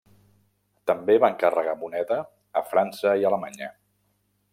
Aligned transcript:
També 0.91 1.17
va 1.23 1.29
encarregar 1.33 1.75
moneda 1.81 2.17
a 2.61 2.65
França 2.71 3.13
i 3.25 3.29
Alemanya. 3.31 3.69